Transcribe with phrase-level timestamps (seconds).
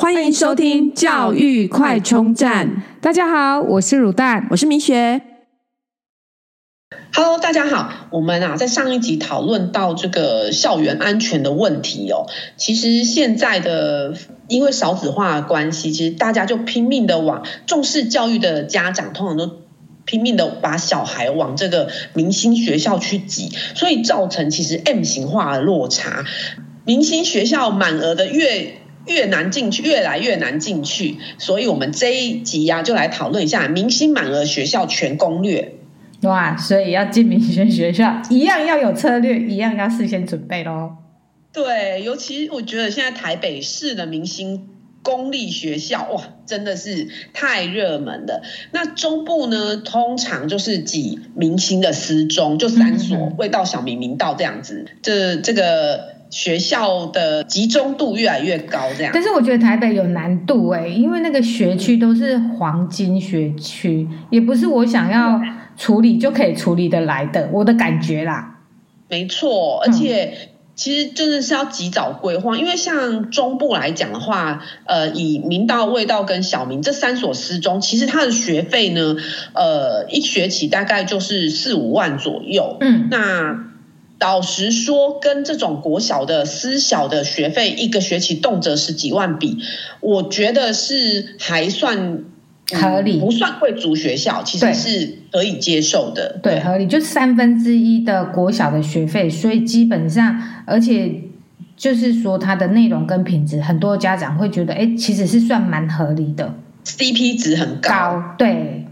[0.00, 2.84] 欢迎收听教育快充站。
[3.00, 5.20] 大家好，我是乳蛋，我是明雪。
[7.12, 8.06] Hello，大家好。
[8.10, 12.26] 我们啊，在上一集讨论到这个校园安全的问题哦。
[12.56, 14.14] 其实现在的
[14.46, 19.50] 因为少子化的关系，其实大家就拼命的往重视教育的家长，通常都
[20.04, 26.24] 拼命的把小孩往这个明星学校去挤，所以造成其实 M 型化的落差。
[26.84, 28.74] 明星学校满额的越
[29.08, 31.16] 越难进去，越来越难进去。
[31.38, 35.74] 所以我们这一集呀、啊，就来讨论一下明星满额学校全攻略。
[36.22, 40.92] 哇，所以要进明星学校，一样要有策略，一样要事先准备喽。
[41.52, 44.68] 对，尤其我觉得现在台北市的明星
[45.02, 48.42] 公立学校，哇，真的是太热门了。
[48.72, 54.86] 那中部呢，通常就是挤明星的私中，就三所，嗯、味道、小明、明道这样子。
[55.00, 59.12] 这这个学校的集中度越来越高，这样。
[59.14, 65.40] 但是我觉得台北有难度哎，因为那个学区都是黄金学区，也不是我想要。
[65.78, 68.58] 处理就可以处理得来的，我的感觉啦。
[69.08, 79.14] 没错，而且其实真的是要及早规划，因为像中部来讲的话，呃，以明道、味道跟小明这三所私中，其实它的学费呢，
[79.54, 82.76] 呃，一学期大概就是四五万左右。
[82.80, 83.67] 嗯，那
[84.20, 89.58] 老实说，跟这种国小的私小的学费，一个学期动辄十几万比，
[90.00, 92.24] 我觉得是还算。
[92.70, 96.38] 合理，不算贵族学校，其实是可以接受的。
[96.42, 101.22] 对，对合理，就三分之一的国小的学费，所以基本上，而且
[101.78, 107.88] 就是说它的内容跟品质，很多家长会觉得，哎，其实是算蛮合理的，CP 值很高。
[107.88, 108.84] 高，对。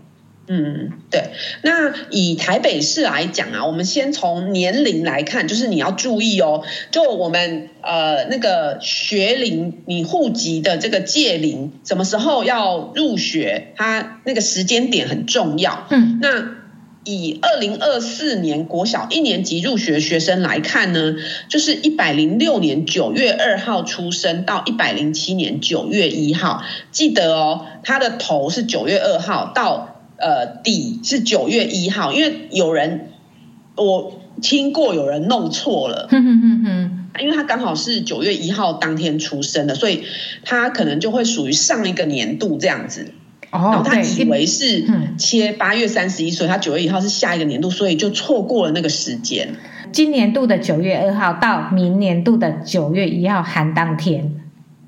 [0.48, 1.30] 嗯，对。
[1.62, 6.62] 那以台北市来讲啊，我们先从年龄来看，就是你要注意哦。
[6.92, 15.88] 就我们呃那个学龄，你户籍的这个届龄，什么时候要入学，它那个时间点很重要。
[15.90, 16.48] 嗯，那
[17.02, 21.16] 以二零二四年国小一年级入学学生来看呢，
[21.48, 26.62] 就是一百零六年九月二号出生到一百零七年九月一号，
[26.92, 29.94] 记得哦，他的头是九月二号到。
[30.18, 33.10] 呃，底是九月一号，因为有人
[33.76, 40.04] 我听过有人弄错了， 哼哼哼哼，因为他刚好是九月一号当天出生的，所以
[40.44, 43.12] 他可能就会属于上一个年度这样子，
[43.50, 44.86] 哦，然后他以为是
[45.18, 49.54] 切八月三十一，所以他九月一号是下一个年度，所以就错过了那个时间。
[49.92, 54.40] 今年度的九月二号到明年度的九月一号含当天，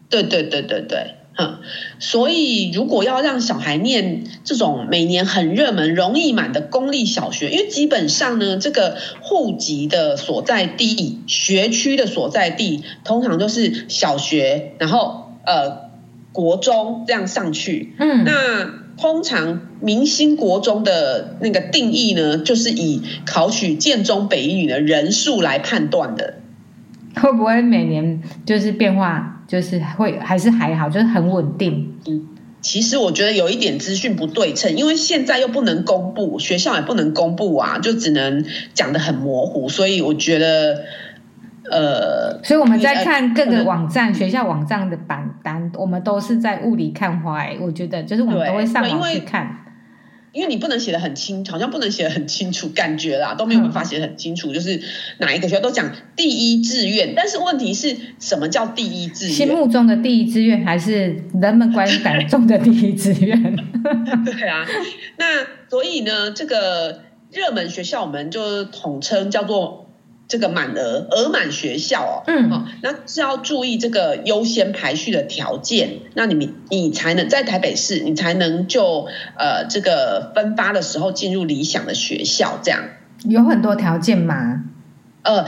[0.08, 1.14] 对对对对对。
[1.40, 1.58] 嗯，
[2.00, 15.90] 所以如果要让小孩念这种每年很热门、容易满的公立小学，因为基本上呢，这个户籍的所在地、学区的所在地，通常都是小学，然后呃
[16.32, 17.94] 国中这样上去。
[18.00, 26.34] 嗯，那通常明星国中的那个定义呢，就是以考取建中、北一女的人数来判断的。
[27.20, 29.34] 会不会每年就是变化？
[29.48, 31.94] 就是会还是还好，就是很稳定。
[32.06, 32.28] 嗯，
[32.60, 39.68] 其实我觉得有一点资讯不对称，因为现在又不能公布，学校也不能公布啊，就只能讲的很模糊。
[39.68, 40.82] 所以我觉得，
[41.70, 47.46] 呃，所以我们在看各个网站、学校网站的榜单，我们都是在雾里看花。
[47.60, 49.64] 我觉得就是我们都会上网去看。
[50.32, 54.52] 因为你不能写的很清，好像不能写的很清楚，感觉啦都没有办法写的很清楚。
[54.52, 54.80] 嗯、就是
[55.18, 59.34] 哪一个学校都讲第一志愿，但是问题是什么叫第一志愿？
[59.34, 63.56] 心目中的第一志愿还是人们观感中的第一志愿？
[64.24, 64.66] 对啊，
[65.16, 67.02] 那所以呢，这个
[67.32, 69.87] 热门学校我们就统称叫做。
[70.28, 82.84] 这个满额额满学校哦，嗯，好，那是要注意这个优先排序的条件，那你你才能在台北市，你才能就呃这个分发的时候进入理想的学校，这样
[83.24, 84.64] 有很多条件吗？
[85.22, 85.46] 呃，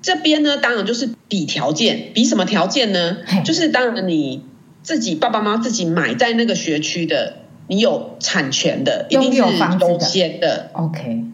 [0.00, 3.18] 这边呢，当然就是比条件，比什么条件呢？
[3.44, 4.42] 就是当然你
[4.82, 7.34] 自己爸爸妈妈自己买在那个学区的，
[7.68, 11.24] 你有产权的，一定是优先的，OK。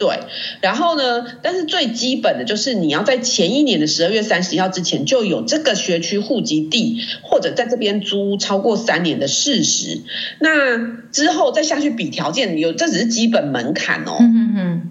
[0.00, 0.18] 对，
[0.62, 1.26] 然后呢？
[1.42, 10.00] 但是最基本的就是你要在前一年的十二月三十一号之前就有这个学区户籍地，或者在这边租超过三年的事实。
[10.38, 10.78] 那
[11.12, 14.16] 之后再下去比条件，有这只是基本门槛哦。
[14.20, 14.90] 嗯嗯嗯。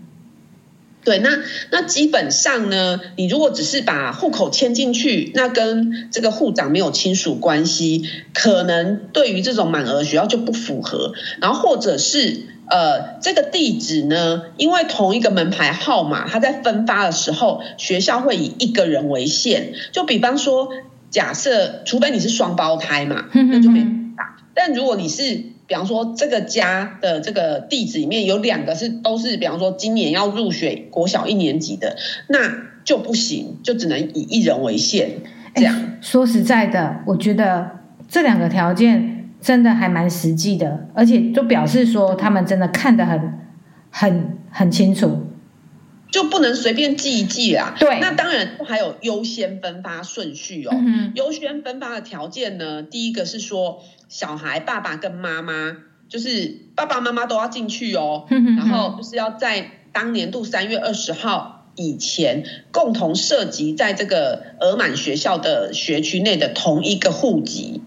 [1.04, 1.40] 对，那
[1.72, 8.04] 那基本上呢，你如果只是把户口迁进去，那跟这个户长没有亲属关系，
[8.36, 11.14] 可能对于这种满额学校就不符合。
[11.42, 12.42] 然后或者是。
[12.70, 19.74] 呃，这个地址呢，因为同一个门牌号码，它在分发的时候，学校会以一个人为限。
[19.92, 20.70] 就比方说，
[21.10, 23.82] 假设除非你是双胞胎嘛，嗯那就没
[24.16, 24.38] 打。
[24.54, 31.96] 但如果你是，比方说这个家的这个地址里面有两个是都是，比方说今年要入学国小一年级的，
[32.28, 32.40] 那
[32.84, 35.22] 就不行，就只能以一人为限。
[35.56, 37.70] 这样、欸、说实在的，我觉得
[38.08, 43.40] 这两个条件真的还蛮实际的，而且就表示说他们真的看得很
[43.90, 45.26] 很很清楚。
[46.12, 47.76] 就不能随便记一记啦。
[47.80, 50.72] 对，那当然还有优先分发顺序哦。
[50.74, 55.78] 嗯、优先分发的条件呢，第一个是说小孩爸爸跟妈妈，
[56.08, 58.26] 就是爸爸妈妈都要进去哦。
[58.32, 67.84] 嗯、然后就是要在当年度三月二十号以前，共同涉及在这个额满学校的学区内的同一个户籍。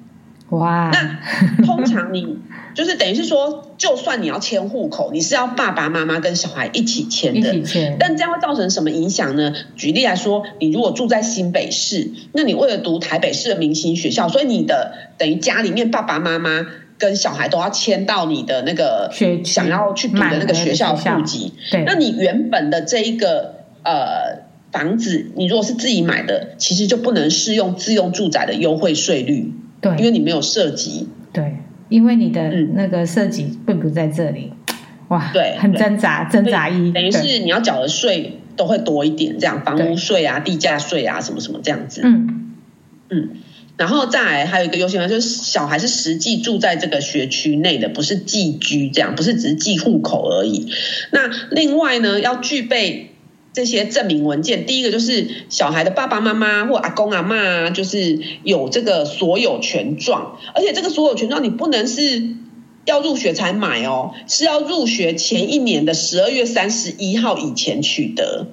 [0.52, 2.36] 哇，那通常你
[2.74, 7.96] 就是等于是说，就算你要迁户口，你是要爸爸妈妈跟小孩一起迁的，一起迁。
[7.98, 9.54] 但这样会造成什么影响呢？
[9.76, 16.66] 举例来说，你如果住在新北市，那你为了读台北市的明星学校，所以你的等于家里面爸爸妈妈
[16.98, 19.10] 跟小孩都要迁到你的那个
[19.46, 21.54] 想要去读的那个学校户籍。
[21.70, 29.54] 对，那你原本的这一个呃房子，你如果是自己买的，其实就不能适用自用住宅的优惠税率。
[29.82, 31.58] 对，因为你没有涉及，对，
[31.90, 34.76] 因为你的那个涉及并不在这里，嗯、
[35.08, 42.54] 哇，对，很挣扎，挣扎一，等于是你要缴的税都会多一点，这样房屋税啊、地价税啊什么什么这样子，嗯。
[43.10, 43.28] 嗯，
[43.76, 50.72] 然后再来还有一个优先就是小孩是实际住在这个学区内的，不是寄居这样，不是只是寄户口而已。
[51.10, 53.08] 那另外呢，要具备。
[53.52, 62.34] 这些证明文件，第一个就是小孩的爸爸妈妈或阿公阿妈，就是有这个所有权状，而且这个所有权状你不能是
[62.86, 68.46] 要入学才买哦，是要入学前一年的十二月三十一号以前取得。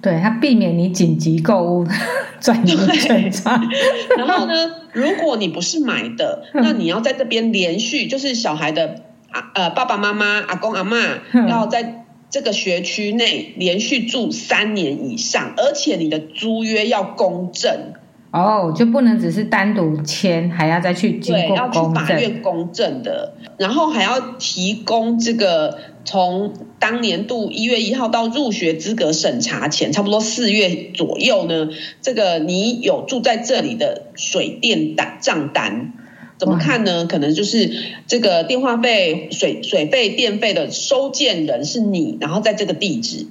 [0.00, 1.84] 对，它避免你紧急购物
[2.40, 3.68] 转移权状。
[4.16, 4.52] 然后呢，
[4.92, 11.18] 如果你不是买的，那你要在这边连续，就是小孩的啊呃爸爸妈妈、阿公阿妈
[11.48, 11.99] 要在。
[12.30, 17.92] 这个学区内连续住三年以上，而且你的租约要公证
[18.30, 35.94] 哦，就不能只是单独签，还要再去经过公证，要去法院公证的，然后还要提供这个从当年度一月一号到入学资格审查前，差不多四月左右呢，这个你有住在这里的水电单账单。
[36.40, 37.04] 怎么看呢？
[37.04, 37.70] 可能就是
[38.06, 43.26] 这个电话费、水水费、电费的收件人是你，然后在这个地址，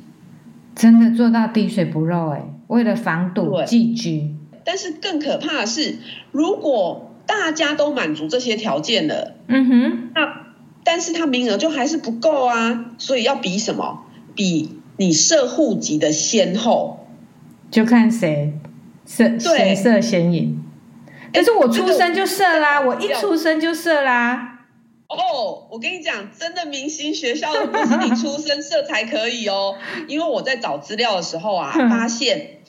[0.75, 2.43] 真的做到滴水不漏哎！
[2.67, 5.97] 为了防堵寄居，但是更可怕的是，
[6.31, 10.45] 如果大家都满足这些条件了，嗯哼，那
[10.83, 14.03] 但是他名额就还是不够啊，所以要比什么？
[14.35, 17.07] 比你设户籍的先后，
[17.71, 18.53] 就看谁
[19.07, 20.58] 设谁设先赢。
[21.33, 24.59] 可是我出生就设啦，我一出生就设啦。
[25.07, 29.75] 哦，我跟你讲，真的明星学校的不是你出生设才可以哦。
[30.07, 32.59] 因为我在找资料的时候啊，发现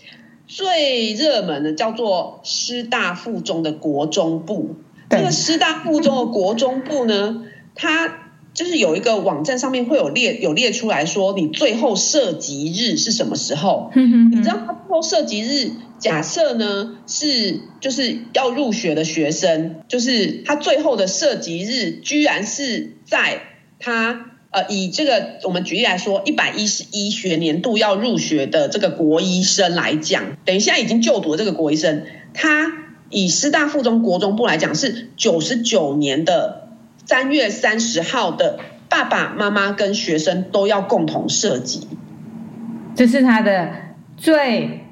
[0.46, 4.76] 最热门的叫做师大附中的国中部。
[5.10, 8.29] 这个师大附中的国中部呢，它
[8.60, 13.90] 就是有一个网站上面会有列有列出来说，你最后涉及日是什么时候？
[13.94, 15.70] 你知道他最后涉及日？
[15.98, 23.40] 假设呢是就是要入学的学生，就是他最后的涉及日，居然是在
[23.78, 32.02] 他呃以这个我们举例来说，一百一十一学年度要入学的这个国医生来讲，等于现在已经就读的这个国医生，
[32.34, 32.70] 他
[33.08, 36.59] 以师大附中国中部来讲是九十九年的
[37.10, 41.88] 三月三十号的爸爸妈妈跟学生都要共同设计，
[42.94, 43.72] 这是他的
[44.16, 44.86] 最。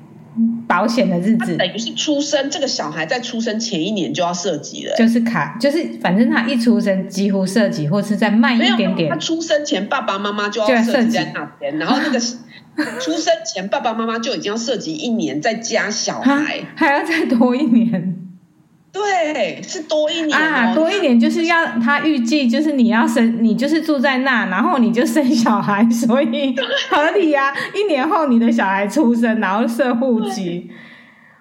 [0.68, 9.10] 保险的日子，等于是出生这个小孩在出生前一年就要设计了，就是卡，就是反正他一出生几乎设计，或是再慢一点点。
[9.10, 12.20] 他出生前爸爸妈妈就要设计在那边，然后那个
[13.00, 18.27] 出生前爸爸妈妈就已经要设籍一年，再加小孩还要再多一年。
[18.98, 26.56] 对，是多一年啊，多一年就是要他预计就是你要生，你就是住在那，然后你就生小孩，所以
[26.90, 27.54] 合理呀、啊。
[27.74, 30.68] 一年后你的小孩出生，然后设户籍，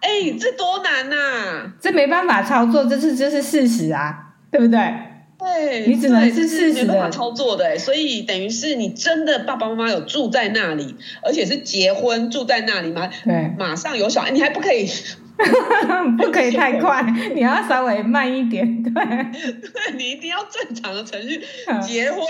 [0.02, 0.10] 哎，
[0.40, 1.74] 这多难呐、啊！
[1.82, 4.94] 这没办法操作，这是这是事实啊，对不对？
[5.40, 13.10] 对，你只能是事实的没办法操作的，所以等于是你真的爸爸妈妈有住在那里，而且是结婚住在那里吗？
[13.24, 14.88] 对，马上有小孩，你还不可以。
[16.18, 17.04] 不可以太快，
[17.36, 18.92] 你要稍微慢一点，对。
[18.94, 21.40] 对，你一定要正常的程序
[21.82, 22.22] 结婚，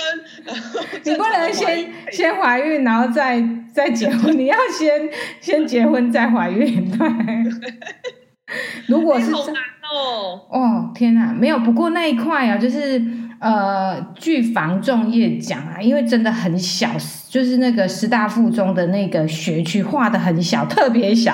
[1.04, 3.42] 你不能先先怀孕，然后再
[3.74, 5.10] 再结婚，你要先
[5.40, 7.08] 先结婚再怀孕，对。
[8.88, 9.56] 如果是好难
[9.92, 11.60] 哦，哦天哪，没有。
[11.60, 13.02] 不过那一块啊，就是
[13.40, 16.90] 呃，据房仲业讲啊，因为真的很小，
[17.30, 21.34] 就是那个师大附中的那个学区画的很小，特别小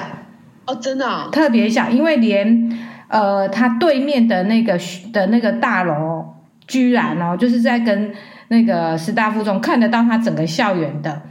[0.65, 2.71] 哦，真的、哦、特别小，因为连
[3.07, 4.79] 呃，他对面的那个
[5.11, 6.25] 的那个大楼，
[6.67, 8.13] 居然哦，就是在跟
[8.47, 11.21] 那个师大附中看得到他整个校园的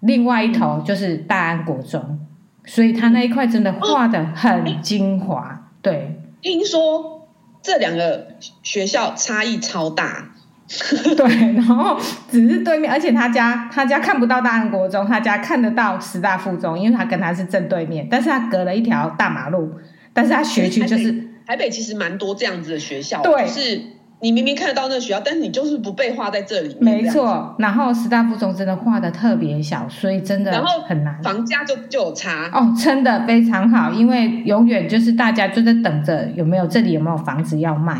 [0.00, 2.20] 另外一头，就是大安国中。
[2.64, 6.20] 所以他那一块真的画的很精华，嗯、对。
[6.42, 7.28] 听说
[7.62, 8.28] 这两个
[8.62, 10.32] 学校差异超大，
[11.16, 11.52] 对。
[11.54, 11.98] 然后
[12.30, 19.72] 只是对面，而且他家他家看不到大安国中，他家看得到师大附中，因为他跟他是正对面，但是他隔了一条大马路，
[20.12, 23.82] 但是他学区就是台北，台北其实蛮多这样子的学校，对，是。
[24.20, 26.76] 你明明看得到那个学校，但是你就是不被画在这里。
[26.80, 31.22] 没错，然后师大附中真的画的特别小，所以真的然后很难。
[31.22, 37.94] 房价就就有差哦，真的非常好，因为永远就是大家就在等着有没有这里有没有房子要卖。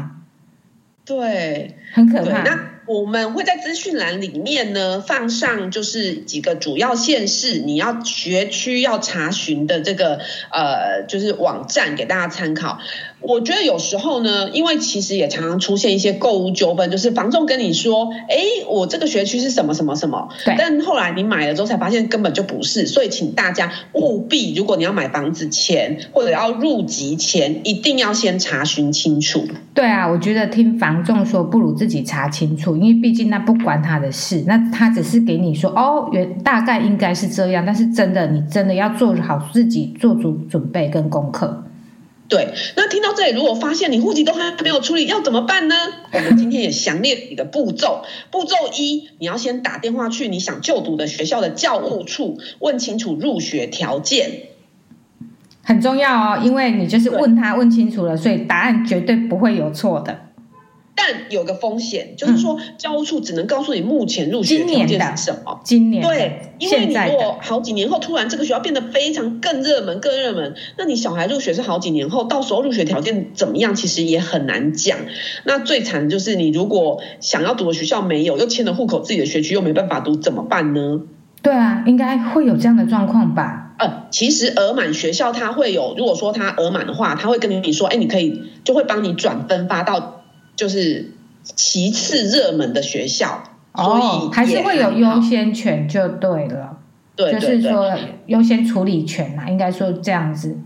[1.09, 2.43] 对，很可怕。
[2.43, 10.21] 那我们会在资讯栏里面呢放上，就是几个主要县市你要学区要查询的这个
[10.53, 12.79] 呃，就是网站给大家参考。
[13.21, 18.37] 我觉得有时候呢，因为其实也常常出现一些购物纠纷，就是房仲跟你说，哎，
[18.69, 29.45] 我这个学区是什么什么什么，但后来你买了之后才发现根本就不是，所以请大家务必，如果你要买房子前或者要入籍前，一定要先查询清楚。
[29.75, 41.65] 对啊，我觉得听房仲说不如自己查清楚，因为毕竟那不关他的事，那他只是给你说，哦，原大概应该是这样，但是真的你真的要做好自己做足准备跟功课。
[42.29, 45.75] 对，那听到这里，如果发现你户籍都还没有处理，要怎么办呢？
[46.13, 48.05] 我们今天也详列几个步骤。
[48.31, 54.49] 步骤一，你要先打电话去你想就读的学校的教务处，问清楚入学条件，
[55.63, 60.28] 很重要哦，因为你就是问他问清楚了，所以答案绝对不会有错的。
[61.01, 65.61] 但有个风险，就是说教务处只能告诉你目前入学条件是什么。
[65.63, 74.99] 今年，对，因为你如果好几年后突然这个学校变得非常更热门、更热门，那你小孩入学是好几年后，到时候入学条件怎么样，其实也很难讲。
[75.45, 81.03] 那最惨的就是你如果想要读的学校没有，又迁了户口，自己的学区又没办法读，怎么办呢？
[81.41, 83.77] 对啊，应该会有这样的状况吧？
[83.79, 90.18] 呃，其实额满学校它会有，如果说它额满的话，它会跟你说，哎，你可以就会帮你转分发到。
[90.59, 91.13] 就是
[91.45, 96.79] 其次热门的学校，哦、所以还是会有优先权就对了。
[97.15, 97.97] 对，对，对，就是说
[98.27, 100.59] 优先处理权嘛，应该说这样子。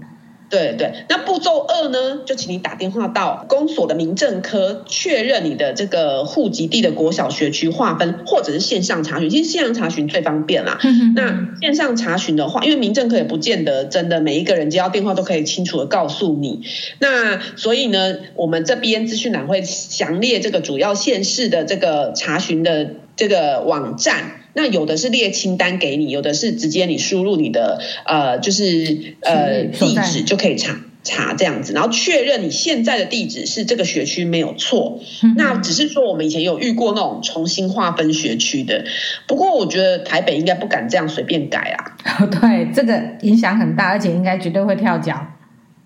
[0.53, 9.31] 对对，那步骤二呢，就请你打电话到公所的民政科确认你的这个户籍地的国小学区划分，或者是线上查询。
[9.31, 10.79] 其实线上查询最方便啦。
[11.17, 16.61] 那线上查询的话，因为民政科也不见得真的每一个人接到电话都可以清楚的告诉你。
[16.99, 24.42] 那所以呢，我们这边资讯栏会详列这个主要县市的这个查询的这个网站。
[24.55, 35.01] 那有的是列清单给你，有的是直接你输入你的呃，就是呃地址就可以查查这样子，然后确认你现在的地址是这个学区没有错。
[35.23, 35.35] 嗯。
[35.37, 38.85] 那只是说我们以前有遇过那种重新划分学区的，
[39.27, 41.97] 不过我觉得台北应该不敢这样随便改啊。
[42.31, 45.27] 对，这个影响很大，而且应该绝对会跳脚。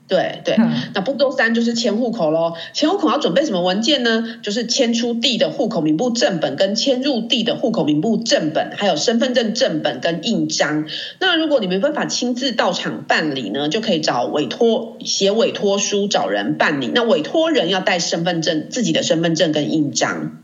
[0.08, 0.56] 对对，
[0.94, 2.52] 那步骤三就是迁户口喽。
[2.72, 4.38] 迁户口要准备什么文件呢？
[4.40, 10.86] 就是迁出地的户口名簿正本，跟迁入地的户口名簿正本，还有身份证正本跟印章。
[11.18, 16.92] 那如果你没办法亲自到场办理呢，就可以找委托写委托书找人办理。
[16.94, 20.38] 那委托人要带身份证，自己的身份证跟印章。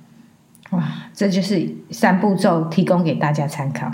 [0.71, 3.92] 哇，这就是三步骤，提供给大家参考。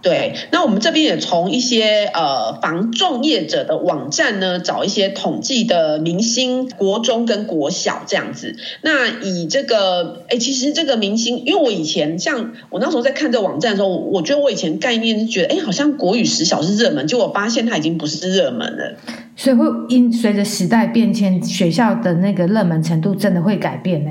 [0.00, 8.54] 对，那我们这边也从一些呃房仲业者的网站呢，找一些统计的明星国中跟国小这样子。
[8.82, 18.96] 那以这个，哎，其实这个明星，因为我以前像我那时候在看这个网站的时候，我觉得我以前概念是觉得，哎，好像国语十小是热门，结果我发现它已经不是热门了。
[19.34, 24.10] 所以会因随着时代变迁，学校的那个热门程度真的会改变呢？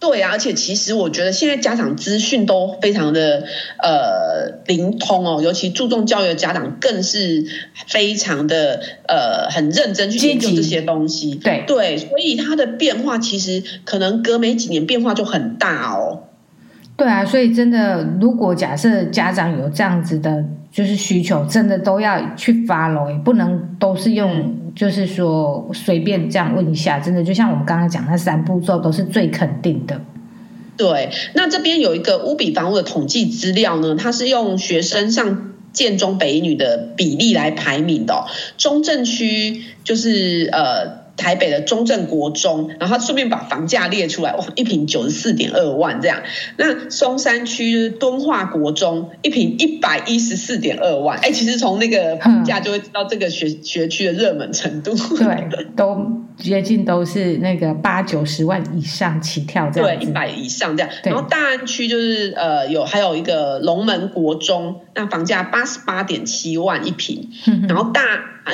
[0.00, 3.42] 对啊，而且其实我觉得现在家长资讯都非常的
[3.82, 4.27] 呃
[4.68, 7.44] 灵通哦，尤其注重教育的家长更是
[7.88, 11.34] 非常的呃很认真去研究这些东西。
[11.34, 16.24] 对对，所以它的变化其实可能隔没几年变化就很大哦。
[16.96, 29.98] 对啊，所以真的，如果假设家长有这样子的，就是需求，真的都要去 follow，也不能都是用，就是说随便这样问一下，真的就像我们刚刚讲那三步骤都是最肯定的。
[30.78, 38.24] 对，那这边有一个乌比房屋的统计资料呢，它是用学生上建中北一女的比例来排名的哦。
[38.56, 41.06] 中正区就是呃。
[41.18, 46.22] 台北的中正国中，然后他顺便把房价列出来，哇，一坪九十四点二万这样。
[46.56, 51.18] 那松山区敦化国中，一坪一百一十四点二万。
[51.18, 54.94] 哎，其实从那个房价就会知道这个学学区的热门程度。
[55.16, 59.98] 对，都接近都是那个八九十万以上起跳这样。
[59.98, 60.90] 对，一百以上这样。
[61.02, 67.30] 然后大安区就是呃有还有一个龙门国中，那房价八十八点七万一平。
[67.68, 68.02] 然后大。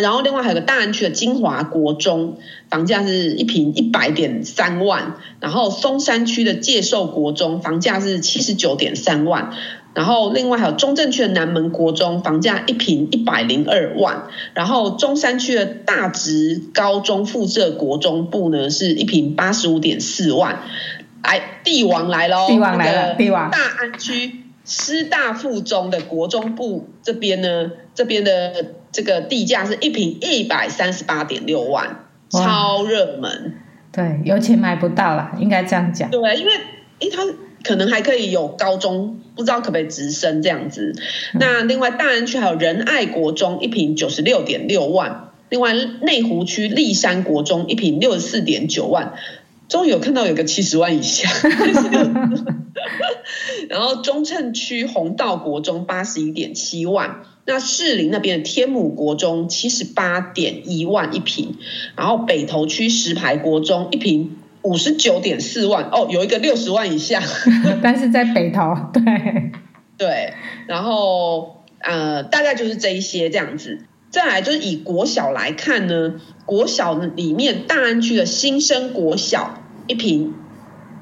[0.00, 2.38] 然后另外还有个大安区的金华国中，
[2.68, 5.14] 房价是一平一百点三万。
[5.38, 9.52] 然后松山区的介寿国中房价是七十九点三万。
[9.94, 14.24] 然后另外还有中正区的南门国中房价一平一百零二万。
[14.52, 20.58] 然后中山区的大直高中附设国中部呢是一平八十五点四万。
[21.22, 22.46] 来，帝王来喽！
[22.48, 23.50] 帝王来了，帝王。
[23.50, 28.74] 大安区师大附中的国中部这边呢，这边的。
[28.94, 33.56] 这个地价是一平一百三十八点六万，超热门。
[33.90, 36.08] 对，有钱买不到啦，应该这样讲。
[36.10, 36.52] 对，因为
[37.00, 37.24] 诶，它
[37.64, 40.94] 可能还可以有高中，不知道可不可以直升这样子。
[41.32, 49.14] 嗯、那另外大安区还有仁爱国中一坪九十六点六万，另外内湖区立山国中一坪六十四点九万，
[49.68, 51.28] 终于有看到有个七十万以下。
[53.68, 57.22] 然后中正区红道国中八十一点七万。
[57.46, 61.56] 那士林那边的天母国中七十八点一万一坪，
[61.94, 67.22] 然后北投区石牌国中一坪五十九点四万哦，有一个六十万以下，
[67.80, 69.52] 但是在北投，对
[69.96, 70.34] 对，
[70.66, 80.34] 然后呃大概就是这一些这样子，再来就是以国小来看呢，国小里面大安区的新生国小一平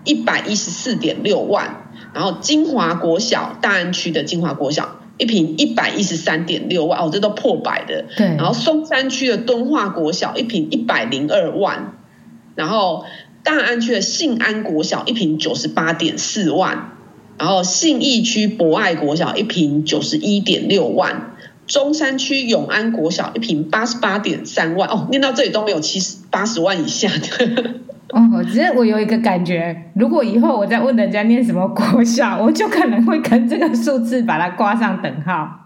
[0.04, 4.99] 一百一十四点六万，然后金华国小大安区的金华国小。
[5.19, 8.07] 一平一百一十三点六万哦，这都破百的。
[8.16, 8.26] 对。
[8.28, 11.92] 然后松山区的敦化国小一平一百零二万，
[12.57, 13.04] 然后
[13.44, 16.92] 大安区的信安国小一坪九十八点四万，
[17.38, 21.34] 然后信义区博爱国小一坪九十一点六万，
[21.67, 27.75] 中山区永安国小一坪八十八点三万哦，念到这里都没有七十八十万以下的。
[28.12, 35.61] 哦，只是我有一个感觉，如果以后我再问人家念什么国小，我就可能会跟这个数字把它挂上等号。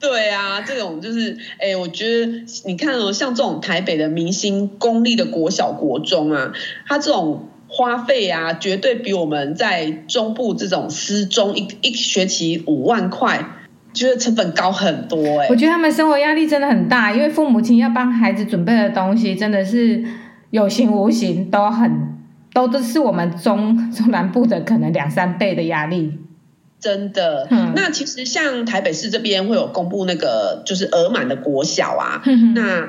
[0.00, 2.32] 对啊，这种就是，哎，我觉得
[2.64, 6.52] 你看哦，像这种台北的明星公立的国小国中啊，
[6.88, 13.44] 它这种花费啊，绝对比我们在中部这种私中一一学期五万块，
[13.92, 15.48] 觉得成本高很多哎。
[15.50, 20.04] 我觉得他们生活压力真的很大，因为父母亲要帮孩子准备的东西真的是。
[20.50, 22.18] 有形无形都很，
[22.52, 26.12] 都都是我们中中南部的可能两三倍的压力，
[26.80, 27.46] 真的。
[27.50, 32.88] 嗯，那其实像台北市这边会有公布那个就是额满的国小啊，嗯、那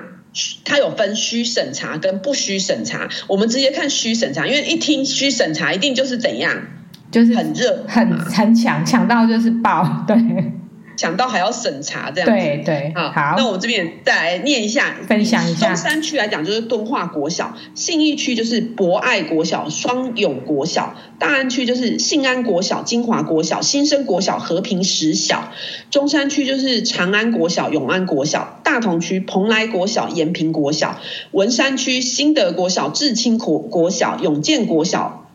[0.64, 3.10] 它有分需审查跟不需审查。
[3.28, 6.56] 我们直接看需审查，因为一听需审查一定就是怎样，
[7.12, 10.16] 就是很热，很很抢，抢到就是爆，对。
[11.02, 15.70] 想到还要审查这样子，对对，好，好，那我们这边再来念一下，分享一下。
[15.70, 25.52] 中山区来讲就是敦化国小，信义区就是博爱国小、双永国小，大安区就是信安国小、金华国小、新生国小、和平实小，
[25.90, 31.00] 中山区就是长安国小、永安国小，大同区蓬莱国小、延平国小，
[31.32, 35.28] 文山区新德国小、智清国国小、永建国小、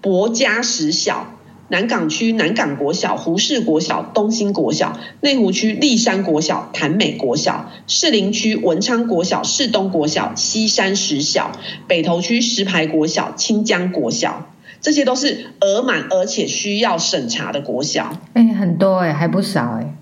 [0.00, 1.34] 博家实小。
[1.68, 11.52] 南港区南港国小、胡氏国小、东兴国小；内湖区立山国小、潭美国小；士林区文昌国小、士东国小、西山实小；
[11.86, 14.48] 北投区石牌国小、清江国小。
[14.80, 18.16] 这些都是额满而且需要审查的国小。
[18.32, 19.94] 哎、欸，很多哎、欸，还不少哎、欸。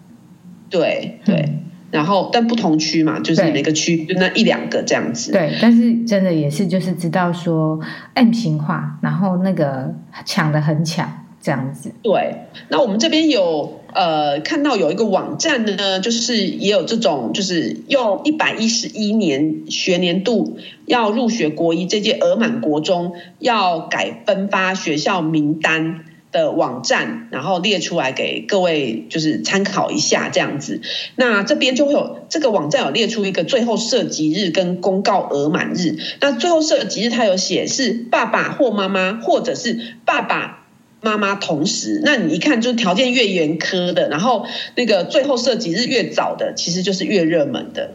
[0.69, 5.33] 对对、嗯，然后但不同区嘛，就是每个区就那一两个这样子。
[5.33, 7.81] 对，但是真的也是就是知道说
[8.15, 11.11] M 型化，然后那个抢得很抢。
[11.47, 12.49] 这样子，对。
[12.69, 26.01] 那我们这边有呃看到有一个网站呢，就是也有这种，就是用一百一十一年学年度要入学国一这届额满国中要改分发学校名单
[26.33, 30.81] 的网站，然后列出来给各位就是参考一下这样子。
[31.15, 35.97] 那这边就会有这个网站有列出一个最后设籍日跟公告额满日。
[36.21, 40.65] 那最后设籍日它有写是爸爸或妈妈，或者是爸爸。
[41.07, 47.93] 妈妈同时，那你一看就是条件越严苛的，然后那个最后设籍日越早的，其实就是越热门的。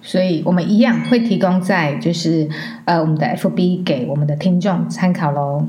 [0.00, 2.48] 所以我们一样会提供在就是
[2.86, 5.66] 呃我们的 FB 给我们的听众参考喽。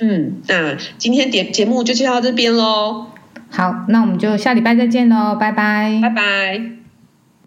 [0.00, 3.06] 嗯，那今天节节目就介绍到这边喽。
[3.48, 6.81] 好，那我们就下礼拜再见喽，拜拜，拜拜。